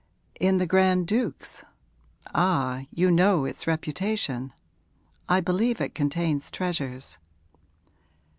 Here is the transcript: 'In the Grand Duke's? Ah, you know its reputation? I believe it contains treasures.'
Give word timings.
'In 0.39 0.57
the 0.57 0.65
Grand 0.65 1.05
Duke's? 1.05 1.63
Ah, 2.33 2.85
you 2.89 3.11
know 3.11 3.45
its 3.45 3.67
reputation? 3.67 4.51
I 5.29 5.41
believe 5.41 5.79
it 5.79 5.93
contains 5.93 6.49
treasures.' 6.49 7.19